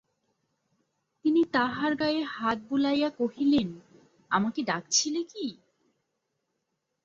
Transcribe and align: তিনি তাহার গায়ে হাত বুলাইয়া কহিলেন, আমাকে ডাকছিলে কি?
তিনি 1.25 1.41
তাহার 1.53 1.91
গায়ে 1.95 2.21
হাত 2.33 2.57
বুলাইয়া 2.69 3.09
কহিলেন, 3.19 3.69
আমাকে 4.31 4.59
ডাকছিলে 4.63 5.21
কি? 5.23 5.47